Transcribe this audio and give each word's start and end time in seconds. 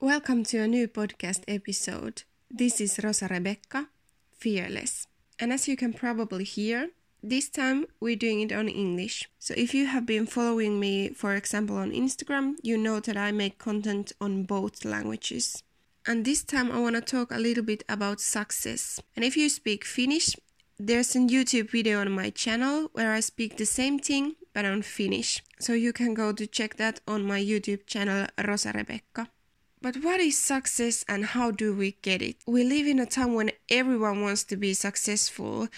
Welcome 0.00 0.44
to 0.44 0.58
a 0.58 0.68
new 0.68 0.86
podcast 0.86 1.42
episode. 1.48 2.22
This 2.48 2.80
is 2.80 3.00
Rosa 3.02 3.26
Rebecca, 3.26 3.88
Fearless. 4.38 5.08
And 5.38 5.52
as 5.52 5.66
you 5.66 5.76
can 5.76 5.92
probably 5.92 6.44
hear, 6.44 6.90
this 7.22 7.48
time 7.48 7.86
we're 7.98 8.16
doing 8.16 8.40
it 8.40 8.52
on 8.52 8.68
English. 8.68 9.28
So 9.38 9.54
if 9.56 9.74
you 9.74 9.86
have 9.86 10.06
been 10.06 10.26
following 10.26 10.78
me, 10.78 11.08
for 11.08 11.34
example, 11.34 11.76
on 11.76 11.90
Instagram, 11.90 12.54
you 12.62 12.78
know 12.78 13.00
that 13.00 13.16
I 13.16 13.32
make 13.32 13.58
content 13.58 14.12
on 14.20 14.44
both 14.44 14.84
languages. 14.84 15.62
And 16.06 16.24
this 16.24 16.44
time 16.44 16.70
I 16.70 16.78
want 16.78 16.94
to 16.94 17.02
talk 17.02 17.32
a 17.32 17.38
little 17.38 17.64
bit 17.64 17.82
about 17.88 18.20
success. 18.20 19.00
And 19.16 19.24
if 19.24 19.36
you 19.36 19.48
speak 19.48 19.84
Finnish, 19.84 20.36
there's 20.78 21.16
a 21.16 21.18
YouTube 21.18 21.70
video 21.70 22.00
on 22.00 22.12
my 22.12 22.30
channel 22.30 22.90
where 22.92 23.12
I 23.12 23.20
speak 23.20 23.56
the 23.56 23.66
same 23.66 23.98
thing 23.98 24.36
but 24.52 24.64
on 24.64 24.82
Finnish. 24.82 25.42
So 25.58 25.72
you 25.72 25.92
can 25.92 26.14
go 26.14 26.32
to 26.32 26.46
check 26.46 26.76
that 26.76 27.00
on 27.06 27.24
my 27.24 27.40
YouTube 27.40 27.86
channel 27.86 28.26
Rosa 28.46 28.72
Rebecca. 28.72 29.28
But 29.82 29.96
what 30.02 30.20
is 30.20 30.38
success 30.38 31.06
and 31.08 31.24
how 31.24 31.50
do 31.50 31.74
we 31.74 31.96
get 32.02 32.20
it? 32.20 32.36
We 32.46 32.64
live 32.64 32.86
in 32.86 33.00
a 33.00 33.06
time 33.06 33.32
when 33.32 33.50
everyone 33.70 34.20
wants 34.20 34.44
to 34.44 34.56
be 34.56 34.74
successful. 34.74 35.68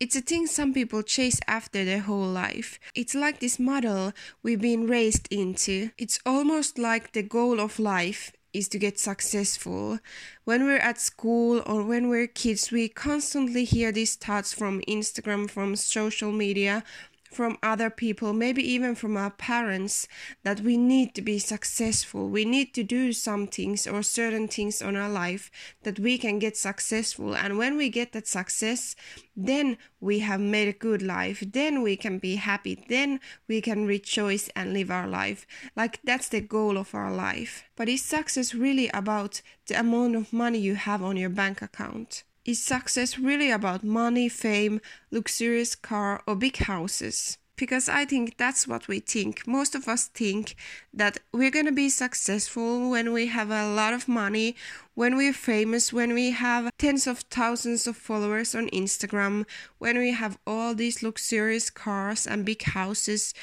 It's 0.00 0.16
a 0.16 0.20
thing 0.20 0.48
some 0.48 0.74
people 0.74 1.04
chase 1.04 1.38
after 1.46 1.84
their 1.84 2.00
whole 2.00 2.26
life. 2.26 2.80
It's 2.96 3.14
like 3.14 3.38
this 3.38 3.60
model 3.60 4.14
we've 4.42 4.60
been 4.60 4.88
raised 4.88 5.28
into. 5.32 5.90
It's 5.96 6.18
almost 6.26 6.76
like 6.76 7.12
the 7.12 7.22
goal 7.22 7.60
of 7.60 7.78
life 7.78 8.32
is 8.52 8.68
to 8.68 8.78
get 8.78 8.98
successful. 8.98 9.98
When 10.44 10.64
we're 10.64 10.78
at 10.78 11.00
school 11.00 11.62
or 11.64 11.84
when 11.84 12.08
we're 12.08 12.26
kids, 12.26 12.70
we 12.70 12.88
constantly 12.88 13.64
hear 13.64 13.92
these 13.92 14.16
thoughts 14.16 14.52
from 14.52 14.82
Instagram, 14.88 15.48
from 15.48 15.76
social 15.76 16.32
media, 16.32 16.82
from 17.32 17.58
other 17.62 17.90
people, 17.90 18.32
maybe 18.32 18.62
even 18.62 18.94
from 18.94 19.16
our 19.16 19.30
parents, 19.30 20.06
that 20.42 20.60
we 20.60 20.76
need 20.76 21.14
to 21.14 21.22
be 21.22 21.38
successful. 21.38 22.28
We 22.28 22.44
need 22.44 22.74
to 22.74 22.82
do 22.82 23.12
some 23.12 23.46
things 23.46 23.86
or 23.86 24.02
certain 24.02 24.48
things 24.48 24.82
on 24.82 24.96
our 24.96 25.08
life 25.08 25.50
that 25.82 25.98
we 25.98 26.18
can 26.18 26.38
get 26.38 26.56
successful. 26.56 27.34
And 27.34 27.58
when 27.58 27.76
we 27.76 27.88
get 27.88 28.12
that 28.12 28.28
success, 28.28 28.94
then 29.36 29.78
we 30.00 30.18
have 30.18 30.40
made 30.40 30.68
a 30.68 30.72
good 30.72 31.02
life. 31.02 31.42
Then 31.46 31.82
we 31.82 31.96
can 31.96 32.18
be 32.18 32.36
happy. 32.36 32.84
Then 32.88 33.20
we 33.48 33.60
can 33.60 33.86
rejoice 33.86 34.48
and 34.54 34.72
live 34.72 34.90
our 34.90 35.08
life. 35.08 35.46
Like 35.74 36.00
that's 36.04 36.28
the 36.28 36.40
goal 36.40 36.76
of 36.76 36.94
our 36.94 37.12
life. 37.12 37.64
But 37.76 37.88
is 37.88 38.02
success 38.02 38.54
really 38.54 38.88
about 38.88 39.40
the 39.66 39.80
amount 39.80 40.16
of 40.16 40.32
money 40.32 40.58
you 40.58 40.74
have 40.74 41.02
on 41.02 41.16
your 41.16 41.30
bank 41.30 41.62
account? 41.62 42.24
Is 42.44 42.60
success 42.60 43.20
really 43.20 43.52
about 43.52 43.84
money, 43.84 44.28
fame, 44.28 44.80
luxurious 45.12 45.76
car, 45.76 46.24
or 46.26 46.34
big 46.34 46.56
houses? 46.56 47.38
Because 47.54 47.88
I 47.88 48.04
think 48.04 48.36
that's 48.36 48.66
what 48.66 48.88
we 48.88 48.98
think. 48.98 49.46
Most 49.46 49.76
of 49.76 49.86
us 49.86 50.08
think 50.08 50.56
that 50.92 51.18
we're 51.32 51.52
going 51.52 51.66
to 51.66 51.72
be 51.72 51.88
successful 51.88 52.90
when 52.90 53.12
we 53.12 53.28
have 53.28 53.52
a 53.52 53.72
lot 53.72 53.94
of 53.94 54.08
money, 54.08 54.56
when 54.94 55.16
we're 55.16 55.32
famous, 55.32 55.92
when 55.92 56.14
we 56.14 56.32
have 56.32 56.76
tens 56.78 57.06
of 57.06 57.20
thousands 57.30 57.86
of 57.86 57.96
followers 57.96 58.56
on 58.56 58.68
Instagram, 58.70 59.46
when 59.78 59.96
we 59.96 60.10
have 60.10 60.36
all 60.44 60.74
these 60.74 61.00
luxurious 61.00 61.70
cars 61.70 62.26
and 62.26 62.44
big 62.44 62.62
houses, 62.62 63.34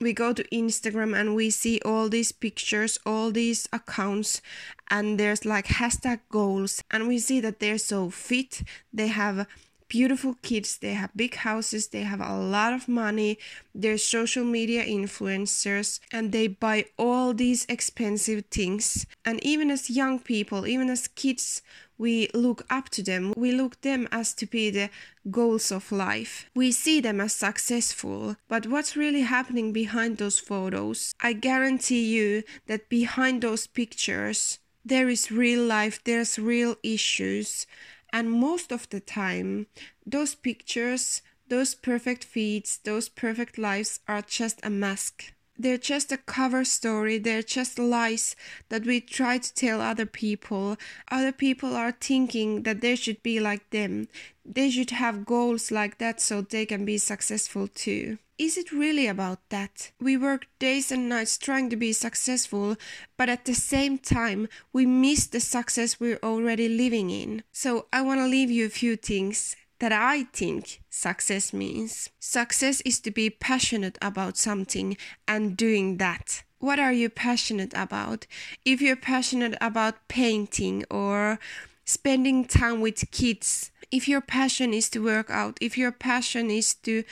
we 0.00 0.12
go 0.12 0.32
to 0.32 0.44
Instagram 0.48 1.18
and 1.18 1.34
we 1.34 1.50
see 1.50 1.80
all 1.84 2.08
these 2.08 2.32
pictures, 2.32 2.98
all 3.06 3.30
these 3.30 3.68
accounts, 3.72 4.42
and 4.90 5.18
there's 5.18 5.44
like 5.44 5.66
hashtag 5.66 6.20
goals, 6.30 6.82
and 6.90 7.08
we 7.08 7.18
see 7.18 7.40
that 7.40 7.60
they're 7.60 7.78
so 7.78 8.10
fit, 8.10 8.62
they 8.92 9.08
have 9.08 9.46
beautiful 9.88 10.34
kids, 10.42 10.78
they 10.78 10.94
have 10.94 11.10
big 11.16 11.36
houses, 11.36 11.88
they 11.88 12.02
have 12.02 12.20
a 12.20 12.36
lot 12.36 12.72
of 12.72 12.88
money, 12.88 13.38
they're 13.74 13.98
social 13.98 14.44
media 14.44 14.84
influencers, 14.84 16.00
and 16.12 16.32
they 16.32 16.46
buy 16.48 16.86
all 16.98 17.34
these 17.34 17.66
expensive 17.68 18.44
things. 18.50 19.06
And 19.24 19.42
even 19.44 19.70
as 19.70 19.90
young 19.90 20.18
people, 20.18 20.66
even 20.66 20.90
as 20.90 21.08
kids, 21.08 21.62
we 21.98 22.28
look 22.34 22.66
up 22.68 22.88
to 22.90 23.02
them. 23.02 23.32
We 23.36 23.52
look 23.52 23.80
them 23.80 24.06
as 24.12 24.34
to 24.34 24.46
be 24.46 24.70
the 24.70 24.90
goals 25.30 25.72
of 25.72 25.90
life. 25.90 26.50
We 26.54 26.72
see 26.72 27.00
them 27.00 27.20
as 27.20 27.34
successful. 27.34 28.36
But 28.48 28.66
what's 28.66 28.96
really 28.96 29.22
happening 29.22 29.72
behind 29.72 30.18
those 30.18 30.38
photos? 30.38 31.14
I 31.20 31.32
guarantee 31.32 32.04
you 32.04 32.42
that 32.66 32.88
behind 32.88 33.42
those 33.42 33.66
pictures, 33.66 34.58
there 34.84 35.08
is 35.08 35.32
real 35.32 35.64
life, 35.64 36.02
there's 36.04 36.38
real 36.38 36.76
issues. 36.82 37.66
And 38.16 38.32
most 38.32 38.72
of 38.72 38.88
the 38.88 39.00
time, 39.00 39.66
those 40.06 40.34
pictures, 40.34 41.20
those 41.48 41.74
perfect 41.74 42.24
feeds, 42.24 42.78
those 42.82 43.10
perfect 43.10 43.58
lives 43.58 44.00
are 44.08 44.22
just 44.22 44.58
a 44.62 44.70
mask. 44.70 45.34
They're 45.58 45.76
just 45.76 46.10
a 46.10 46.16
cover 46.16 46.64
story, 46.64 47.18
they're 47.18 47.42
just 47.42 47.78
lies 47.78 48.34
that 48.70 48.86
we 48.86 49.02
try 49.02 49.36
to 49.36 49.54
tell 49.54 49.82
other 49.82 50.06
people. 50.06 50.78
Other 51.10 51.30
people 51.30 51.76
are 51.76 51.92
thinking 51.92 52.62
that 52.62 52.80
they 52.80 52.96
should 52.96 53.22
be 53.22 53.38
like 53.38 53.68
them. 53.68 54.08
They 54.46 54.70
should 54.70 54.92
have 54.92 55.26
goals 55.26 55.70
like 55.70 55.98
that 55.98 56.18
so 56.18 56.40
they 56.40 56.64
can 56.64 56.86
be 56.86 56.96
successful 56.96 57.68
too. 57.68 58.16
Is 58.38 58.58
it 58.58 58.70
really 58.70 59.06
about 59.06 59.38
that? 59.48 59.92
We 59.98 60.18
work 60.18 60.46
days 60.58 60.92
and 60.92 61.08
nights 61.08 61.38
trying 61.38 61.70
to 61.70 61.76
be 61.76 61.94
successful, 61.94 62.76
but 63.16 63.30
at 63.30 63.46
the 63.46 63.54
same 63.54 63.96
time, 63.96 64.48
we 64.74 64.84
miss 64.84 65.26
the 65.26 65.40
success 65.40 65.98
we're 65.98 66.20
already 66.22 66.68
living 66.68 67.08
in. 67.08 67.44
So, 67.50 67.86
I 67.94 68.02
want 68.02 68.20
to 68.20 68.26
leave 68.26 68.50
you 68.50 68.66
a 68.66 68.70
few 68.70 68.96
things 68.96 69.56
that 69.78 69.92
I 69.92 70.24
think 70.34 70.82
success 70.90 71.54
means. 71.54 72.10
Success 72.18 72.82
is 72.82 73.00
to 73.00 73.10
be 73.10 73.30
passionate 73.30 73.96
about 74.02 74.36
something 74.36 74.98
and 75.26 75.56
doing 75.56 75.96
that. 75.96 76.42
What 76.58 76.78
are 76.78 76.92
you 76.92 77.08
passionate 77.08 77.72
about? 77.74 78.26
If 78.66 78.82
you're 78.82 78.96
passionate 78.96 79.56
about 79.62 80.08
painting 80.08 80.84
or 80.90 81.38
spending 81.86 82.44
time 82.44 82.82
with 82.82 83.10
kids, 83.10 83.70
if 83.90 84.06
your 84.06 84.20
passion 84.20 84.74
is 84.74 84.90
to 84.90 85.02
work 85.02 85.30
out, 85.30 85.56
if 85.60 85.78
your 85.78 85.92
passion 85.92 86.50
is 86.50 86.74
to 86.74 87.04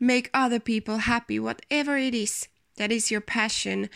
make 0.00 0.30
other 0.32 0.58
people 0.58 0.98
happy, 0.98 1.38
whatever 1.38 1.96
it 1.96 2.14
is 2.14 2.48
that 2.76 2.90
is 2.90 3.10
your 3.10 3.20
passion, 3.20 3.90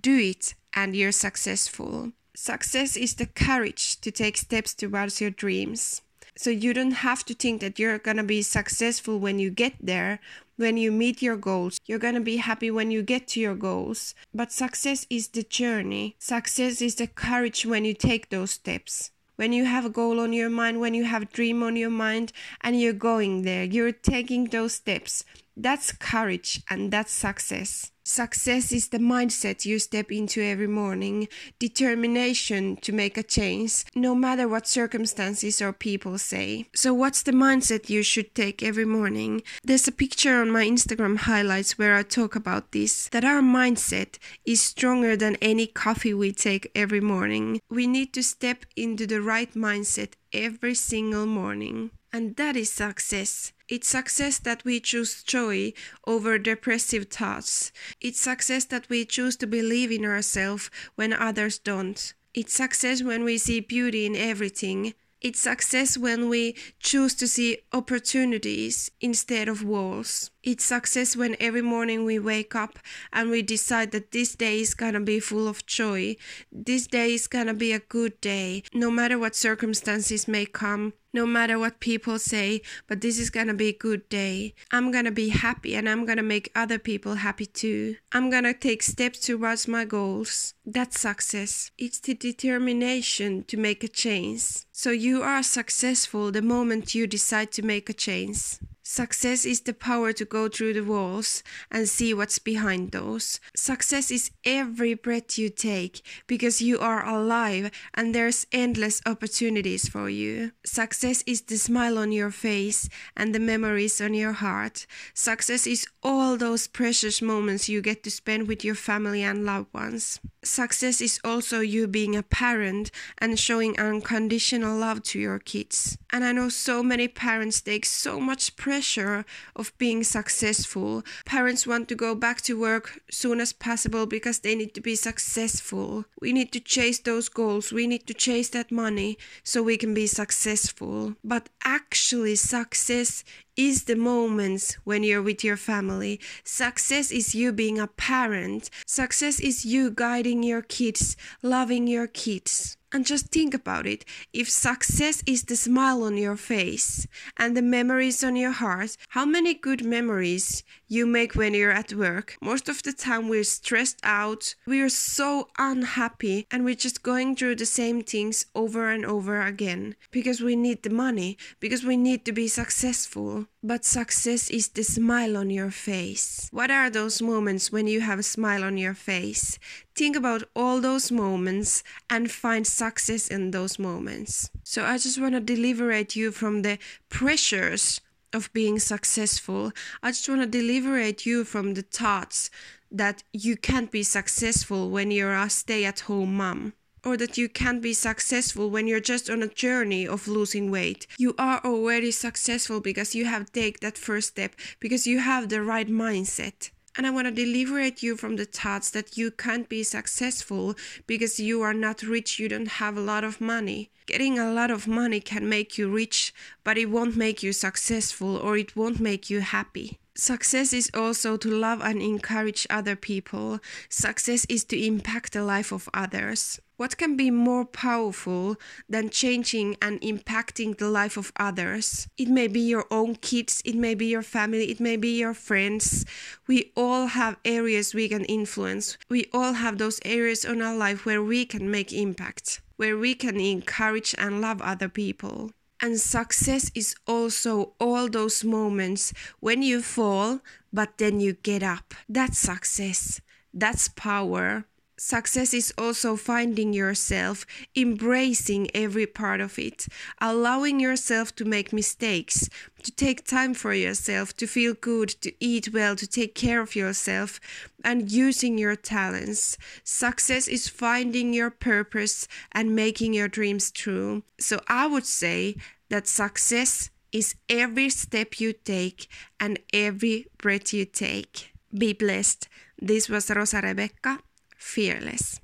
do 0.00 0.16
it 0.16 0.54
and 0.72 0.96
you're 0.96 1.12
successful. 1.12 2.12
Success 2.34 2.96
is 2.96 3.14
the 3.14 3.26
courage 3.26 4.00
to 4.00 4.10
take 4.10 4.38
steps 4.38 4.72
towards 4.72 5.20
your 5.20 5.30
dreams. 5.30 6.00
So 6.36 6.48
you 6.48 6.72
don't 6.72 7.02
have 7.04 7.24
to 7.26 7.34
think 7.34 7.60
that 7.60 7.78
you're 7.78 7.98
going 7.98 8.16
to 8.16 8.22
be 8.22 8.40
successful 8.40 9.18
when 9.18 9.38
you 9.38 9.50
get 9.50 9.74
there, 9.78 10.20
when 10.56 10.78
you 10.78 10.90
meet 10.90 11.20
your 11.20 11.36
goals. 11.36 11.78
You're 11.86 11.98
going 11.98 12.14
to 12.14 12.20
be 12.20 12.38
happy 12.38 12.70
when 12.70 12.90
you 12.90 13.02
get 13.02 13.28
to 13.28 13.40
your 13.40 13.54
goals. 13.54 14.14
But 14.32 14.52
success 14.52 15.06
is 15.10 15.28
the 15.28 15.42
journey. 15.42 16.16
Success 16.18 16.80
is 16.80 16.94
the 16.94 17.08
courage 17.08 17.66
when 17.66 17.84
you 17.84 17.92
take 17.92 18.30
those 18.30 18.52
steps. 18.52 19.10
When 19.36 19.52
you 19.52 19.64
have 19.64 19.84
a 19.84 19.90
goal 19.90 20.20
on 20.20 20.32
your 20.32 20.50
mind, 20.50 20.80
when 20.80 20.94
you 20.94 21.04
have 21.04 21.22
a 21.22 21.26
dream 21.26 21.62
on 21.62 21.76
your 21.76 21.90
mind 21.90 22.32
and 22.60 22.80
you're 22.80 22.92
going 22.92 23.42
there, 23.42 23.64
you're 23.64 23.92
taking 23.92 24.44
those 24.44 24.74
steps. 24.74 25.24
That's 25.56 25.92
courage 25.92 26.62
and 26.70 26.90
that's 26.90 27.12
success. 27.12 27.90
Success 28.04 28.72
is 28.72 28.88
the 28.88 28.98
mindset 28.98 29.64
you 29.64 29.78
step 29.78 30.10
into 30.10 30.42
every 30.42 30.66
morning, 30.66 31.28
determination 31.60 32.76
to 32.78 32.92
make 32.92 33.16
a 33.16 33.22
change, 33.22 33.84
no 33.94 34.14
matter 34.14 34.48
what 34.48 34.66
circumstances 34.66 35.62
or 35.62 35.72
people 35.72 36.18
say. 36.18 36.66
So, 36.74 36.92
what's 36.92 37.22
the 37.22 37.32
mindset 37.32 37.88
you 37.88 38.02
should 38.02 38.34
take 38.34 38.64
every 38.64 38.84
morning? 38.84 39.42
There's 39.62 39.86
a 39.86 39.92
picture 39.92 40.40
on 40.40 40.50
my 40.50 40.66
Instagram 40.66 41.18
highlights 41.18 41.78
where 41.78 41.94
I 41.94 42.02
talk 42.02 42.34
about 42.34 42.72
this 42.72 43.08
that 43.10 43.24
our 43.24 43.42
mindset 43.42 44.18
is 44.44 44.60
stronger 44.60 45.14
than 45.14 45.36
any 45.36 45.66
coffee 45.68 46.14
we 46.14 46.32
take 46.32 46.68
every 46.74 47.00
morning. 47.00 47.60
We 47.70 47.86
need 47.86 48.12
to 48.14 48.22
step 48.22 48.64
into 48.76 49.06
the 49.06 49.20
right 49.20 49.52
mindset 49.54 50.14
every 50.32 50.74
single 50.74 51.26
morning. 51.26 51.90
And 52.12 52.34
that 52.36 52.56
is 52.56 52.72
success. 52.72 53.52
It's 53.68 53.86
success 53.86 54.38
that 54.40 54.64
we 54.64 54.80
choose 54.80 55.22
joy 55.22 55.72
over 56.06 56.38
depressive 56.38 57.06
thoughts. 57.08 57.70
It's 58.00 58.20
success 58.20 58.64
that 58.66 58.88
we 58.88 59.04
choose 59.04 59.36
to 59.36 59.46
believe 59.46 59.92
in 59.92 60.04
ourselves 60.04 60.70
when 60.96 61.12
others 61.12 61.58
don't. 61.58 62.12
It's 62.34 62.52
success 62.52 63.02
when 63.02 63.22
we 63.22 63.38
see 63.38 63.60
beauty 63.60 64.06
in 64.06 64.16
everything. 64.16 64.94
It's 65.20 65.38
success 65.38 65.98
when 65.98 66.28
we 66.28 66.56
choose 66.80 67.14
to 67.16 67.28
see 67.28 67.58
opportunities 67.72 68.90
instead 69.00 69.48
of 69.48 69.62
walls. 69.62 70.30
It's 70.42 70.64
success 70.64 71.16
when 71.16 71.36
every 71.38 71.60
morning 71.60 72.06
we 72.06 72.18
wake 72.18 72.54
up 72.54 72.78
and 73.12 73.28
we 73.28 73.42
decide 73.42 73.90
that 73.90 74.10
this 74.10 74.34
day 74.34 74.60
is 74.60 74.72
gonna 74.72 75.00
be 75.00 75.20
full 75.20 75.46
of 75.46 75.66
joy. 75.66 76.16
This 76.50 76.86
day 76.86 77.12
is 77.12 77.26
gonna 77.26 77.52
be 77.52 77.72
a 77.72 77.78
good 77.78 78.18
day, 78.22 78.62
no 78.72 78.90
matter 78.90 79.18
what 79.18 79.36
circumstances 79.36 80.26
may 80.26 80.46
come, 80.46 80.94
no 81.12 81.26
matter 81.26 81.58
what 81.58 81.78
people 81.78 82.18
say, 82.18 82.62
but 82.86 83.02
this 83.02 83.18
is 83.18 83.28
gonna 83.28 83.52
be 83.52 83.68
a 83.68 83.76
good 83.76 84.08
day. 84.08 84.54
I'm 84.70 84.90
gonna 84.90 85.10
be 85.10 85.28
happy 85.28 85.74
and 85.74 85.86
I'm 85.86 86.06
gonna 86.06 86.22
make 86.22 86.50
other 86.54 86.78
people 86.78 87.16
happy 87.16 87.44
too. 87.44 87.96
I'm 88.12 88.30
gonna 88.30 88.54
take 88.54 88.82
steps 88.82 89.20
towards 89.20 89.68
my 89.68 89.84
goals. 89.84 90.54
That's 90.64 90.98
success. 91.00 91.70
It's 91.76 92.00
the 92.00 92.14
determination 92.14 93.44
to 93.44 93.58
make 93.58 93.84
a 93.84 93.88
change. 93.88 94.64
So 94.72 94.90
you 94.90 95.22
are 95.22 95.42
successful 95.42 96.30
the 96.30 96.40
moment 96.40 96.94
you 96.94 97.06
decide 97.06 97.52
to 97.52 97.62
make 97.62 97.90
a 97.90 97.92
change. 97.92 98.56
Success 98.92 99.46
is 99.46 99.60
the 99.60 99.72
power 99.72 100.12
to 100.12 100.24
go 100.24 100.48
through 100.48 100.72
the 100.72 100.82
walls 100.82 101.44
and 101.70 101.88
see 101.88 102.12
what's 102.12 102.40
behind 102.40 102.90
those. 102.90 103.38
Success 103.54 104.10
is 104.10 104.32
every 104.44 104.94
breath 104.94 105.38
you 105.38 105.48
take 105.48 106.04
because 106.26 106.60
you 106.60 106.76
are 106.80 107.08
alive 107.08 107.70
and 107.94 108.12
there's 108.12 108.48
endless 108.50 109.00
opportunities 109.06 109.88
for 109.88 110.10
you. 110.10 110.50
Success 110.64 111.22
is 111.24 111.42
the 111.42 111.56
smile 111.56 111.98
on 111.98 112.10
your 112.10 112.32
face 112.32 112.88
and 113.16 113.32
the 113.32 113.38
memories 113.38 114.00
on 114.00 114.12
your 114.12 114.32
heart. 114.32 114.88
Success 115.14 115.68
is 115.68 115.86
all 116.02 116.36
those 116.36 116.66
precious 116.66 117.22
moments 117.22 117.68
you 117.68 117.80
get 117.80 118.02
to 118.02 118.10
spend 118.10 118.48
with 118.48 118.64
your 118.64 118.74
family 118.74 119.22
and 119.22 119.46
loved 119.46 119.72
ones. 119.72 120.18
Success 120.42 121.00
is 121.00 121.20
also 121.22 121.60
you 121.60 121.86
being 121.86 122.16
a 122.16 122.22
parent 122.22 122.90
and 123.18 123.38
showing 123.38 123.78
unconditional 123.78 124.78
love 124.78 125.02
to 125.02 125.18
your 125.18 125.38
kids. 125.38 125.98
And 126.12 126.24
I 126.24 126.32
know 126.32 126.48
so 126.48 126.82
many 126.82 127.08
parents 127.08 127.60
take 127.60 127.84
so 127.84 128.18
much 128.18 128.56
pressure 128.56 129.24
of 129.54 129.76
being 129.76 130.02
successful. 130.02 131.04
Parents 131.26 131.66
want 131.66 131.88
to 131.88 131.94
go 131.94 132.14
back 132.14 132.40
to 132.42 132.58
work 132.58 133.00
soon 133.10 133.40
as 133.40 133.52
possible 133.52 134.06
because 134.06 134.38
they 134.38 134.54
need 134.54 134.74
to 134.74 134.80
be 134.80 134.96
successful. 134.96 136.06
We 136.20 136.32
need 136.32 136.52
to 136.52 136.60
chase 136.60 136.98
those 136.98 137.28
goals. 137.28 137.70
We 137.70 137.86
need 137.86 138.06
to 138.06 138.14
chase 138.14 138.48
that 138.50 138.72
money 138.72 139.18
so 139.44 139.62
we 139.62 139.76
can 139.76 139.92
be 139.92 140.06
successful. 140.06 141.16
But 141.22 141.50
actually, 141.64 142.36
success 142.36 143.24
is 143.60 143.84
the 143.84 143.94
moments 143.94 144.72
when 144.84 145.02
you're 145.02 145.20
with 145.20 145.44
your 145.44 145.58
family. 145.58 146.18
Success 146.44 147.10
is 147.10 147.34
you 147.34 147.52
being 147.52 147.78
a 147.78 147.86
parent. 147.86 148.70
Success 148.86 149.38
is 149.38 149.66
you 149.66 149.90
guiding 149.90 150.42
your 150.42 150.62
kids, 150.62 151.14
loving 151.42 151.86
your 151.86 152.06
kids. 152.06 152.78
And 152.92 153.06
just 153.06 153.26
think 153.28 153.54
about 153.54 153.86
it. 153.86 154.04
If 154.32 154.50
success 154.50 155.22
is 155.24 155.44
the 155.44 155.54
smile 155.54 156.02
on 156.02 156.16
your 156.16 156.36
face 156.36 157.06
and 157.36 157.56
the 157.56 157.62
memories 157.62 158.24
on 158.24 158.34
your 158.34 158.50
heart, 158.50 158.96
how 159.10 159.24
many 159.24 159.54
good 159.54 159.84
memories 159.84 160.64
you 160.88 161.06
make 161.06 161.36
when 161.36 161.54
you're 161.54 161.70
at 161.70 161.92
work? 161.92 162.36
Most 162.42 162.68
of 162.68 162.82
the 162.82 162.92
time 162.92 163.28
we're 163.28 163.44
stressed 163.44 164.00
out, 164.02 164.56
we're 164.66 164.88
so 164.88 165.48
unhappy, 165.56 166.46
and 166.50 166.64
we're 166.64 166.74
just 166.74 167.04
going 167.04 167.36
through 167.36 167.56
the 167.56 167.66
same 167.66 168.02
things 168.02 168.46
over 168.56 168.90
and 168.90 169.06
over 169.06 169.40
again 169.40 169.94
because 170.10 170.40
we 170.40 170.56
need 170.56 170.82
the 170.82 170.90
money, 170.90 171.38
because 171.60 171.84
we 171.84 171.96
need 171.96 172.24
to 172.24 172.32
be 172.32 172.48
successful. 172.48 173.46
But 173.62 173.84
success 173.84 174.50
is 174.50 174.68
the 174.68 174.82
smile 174.82 175.36
on 175.36 175.50
your 175.50 175.70
face. 175.70 176.48
What 176.50 176.70
are 176.70 176.90
those 176.90 177.22
moments 177.22 177.70
when 177.70 177.86
you 177.86 178.00
have 178.00 178.18
a 178.18 178.24
smile 178.24 178.64
on 178.64 178.78
your 178.78 178.94
face? 178.94 179.58
Think 179.94 180.16
about 180.16 180.44
all 180.56 180.80
those 180.80 181.10
moments 181.10 181.82
and 182.08 182.30
find 182.30 182.66
success 182.66 183.28
in 183.28 183.50
those 183.50 183.78
moments. 183.78 184.50
So 184.64 184.84
I 184.84 184.98
just 184.98 185.20
want 185.20 185.46
to 185.46 185.56
liberate 185.56 186.16
you 186.16 186.30
from 186.30 186.62
the 186.62 186.78
pressures 187.08 188.00
of 188.32 188.52
being 188.52 188.78
successful. 188.78 189.72
I 190.02 190.10
just 190.10 190.28
want 190.28 190.50
to 190.50 190.62
liberate 190.62 191.26
you 191.26 191.44
from 191.44 191.74
the 191.74 191.82
thoughts 191.82 192.50
that 192.90 193.22
you 193.32 193.56
can't 193.56 193.90
be 193.90 194.02
successful 194.02 194.90
when 194.90 195.10
you're 195.10 195.34
a 195.34 195.50
stay 195.50 195.84
at 195.84 196.00
home 196.00 196.36
mom 196.36 196.72
or 197.04 197.16
that 197.16 197.38
you 197.38 197.48
can't 197.48 197.80
be 197.82 197.94
successful 197.94 198.70
when 198.70 198.86
you're 198.86 199.00
just 199.00 199.30
on 199.30 199.42
a 199.42 199.48
journey 199.48 200.06
of 200.06 200.28
losing 200.28 200.70
weight. 200.70 201.06
You 201.18 201.34
are 201.38 201.60
already 201.64 202.10
successful 202.10 202.80
because 202.80 203.14
you 203.14 203.24
have 203.24 203.52
taken 203.52 203.78
that 203.82 203.96
first 203.96 204.28
step, 204.28 204.54
because 204.80 205.06
you 205.06 205.20
have 205.20 205.48
the 205.48 205.62
right 205.62 205.88
mindset. 205.88 206.70
And 206.96 207.06
I 207.06 207.10
want 207.10 207.34
to 207.34 207.46
liberate 207.46 208.02
you 208.02 208.16
from 208.16 208.36
the 208.36 208.44
thoughts 208.44 208.90
that 208.90 209.16
you 209.16 209.30
can't 209.30 209.68
be 209.68 209.84
successful 209.84 210.74
because 211.06 211.38
you 211.38 211.62
are 211.62 211.72
not 211.72 212.02
rich, 212.02 212.40
you 212.40 212.48
don't 212.48 212.66
have 212.66 212.96
a 212.96 213.00
lot 213.00 213.22
of 213.22 213.40
money. 213.40 213.90
Getting 214.06 214.40
a 214.40 214.52
lot 214.52 214.72
of 214.72 214.88
money 214.88 215.20
can 215.20 215.48
make 215.48 215.78
you 215.78 215.88
rich, 215.88 216.34
but 216.64 216.76
it 216.76 216.86
won't 216.86 217.16
make 217.16 217.44
you 217.44 217.52
successful 217.52 218.36
or 218.36 218.56
it 218.56 218.74
won't 218.74 218.98
make 218.98 219.30
you 219.30 219.40
happy. 219.40 219.99
Success 220.20 220.74
is 220.74 220.90
also 220.92 221.38
to 221.38 221.48
love 221.48 221.80
and 221.80 222.02
encourage 222.02 222.66
other 222.68 222.94
people. 222.94 223.58
Success 223.88 224.44
is 224.50 224.64
to 224.64 224.78
impact 224.78 225.32
the 225.32 225.42
life 225.42 225.72
of 225.72 225.88
others. 225.94 226.60
What 226.76 226.98
can 226.98 227.16
be 227.16 227.30
more 227.30 227.64
powerful 227.64 228.56
than 228.86 229.08
changing 229.08 229.78
and 229.80 229.98
impacting 230.02 230.76
the 230.76 230.90
life 230.90 231.16
of 231.16 231.32
others? 231.36 232.06
It 232.18 232.28
may 232.28 232.48
be 232.48 232.60
your 232.60 232.84
own 232.90 233.16
kids, 233.16 233.62
it 233.64 233.74
may 233.74 233.94
be 233.94 234.08
your 234.08 234.22
family, 234.22 234.70
it 234.70 234.78
may 234.78 234.98
be 234.98 235.18
your 235.18 235.32
friends. 235.32 236.04
We 236.46 236.70
all 236.76 237.06
have 237.06 237.38
areas 237.42 237.94
we 237.94 238.06
can 238.06 238.26
influence. 238.26 238.98
We 239.08 239.30
all 239.32 239.54
have 239.54 239.78
those 239.78 240.00
areas 240.04 240.44
in 240.44 240.60
our 240.60 240.76
life 240.76 241.06
where 241.06 241.22
we 241.22 241.46
can 241.46 241.70
make 241.70 241.94
impact, 241.94 242.60
where 242.76 242.98
we 242.98 243.14
can 243.14 243.40
encourage 243.40 244.14
and 244.18 244.42
love 244.42 244.60
other 244.60 244.90
people. 244.90 245.52
And 245.82 245.98
success 245.98 246.70
is 246.74 246.94
also 247.06 247.72
all 247.80 248.08
those 248.08 248.44
moments 248.44 249.12
when 249.40 249.62
you 249.62 249.80
fall, 249.82 250.40
but 250.72 250.98
then 250.98 251.20
you 251.20 251.32
get 251.32 251.62
up. 251.62 251.94
That's 252.08 252.38
success. 252.38 253.20
That's 253.52 253.88
power. 253.88 254.66
Success 255.02 255.54
is 255.54 255.72
also 255.78 256.14
finding 256.14 256.74
yourself, 256.74 257.46
embracing 257.74 258.68
every 258.74 259.06
part 259.06 259.40
of 259.40 259.58
it, 259.58 259.86
allowing 260.20 260.78
yourself 260.78 261.34
to 261.34 261.46
make 261.46 261.72
mistakes, 261.72 262.50
to 262.82 262.90
take 262.92 263.24
time 263.24 263.54
for 263.54 263.72
yourself, 263.72 264.36
to 264.36 264.46
feel 264.46 264.74
good, 264.74 265.08
to 265.22 265.32
eat 265.40 265.72
well, 265.72 265.96
to 265.96 266.06
take 266.06 266.34
care 266.34 266.60
of 266.60 266.76
yourself, 266.76 267.40
and 267.82 268.12
using 268.12 268.58
your 268.58 268.76
talents. 268.76 269.56
Success 269.84 270.46
is 270.46 270.68
finding 270.68 271.32
your 271.32 271.50
purpose 271.50 272.28
and 272.52 272.76
making 272.76 273.14
your 273.14 273.28
dreams 273.28 273.70
true. 273.70 274.22
So 274.38 274.60
I 274.68 274.86
would 274.86 275.06
say 275.06 275.56
that 275.88 276.08
success 276.08 276.90
is 277.10 277.36
every 277.48 277.88
step 277.88 278.38
you 278.38 278.52
take 278.52 279.08
and 279.40 279.60
every 279.72 280.26
breath 280.36 280.74
you 280.74 280.84
take. 280.84 281.54
Be 281.72 281.94
blessed. 281.94 282.48
This 282.78 283.08
was 283.08 283.30
Rosa 283.30 283.62
Rebecca 283.62 284.18
fearless 284.60 285.38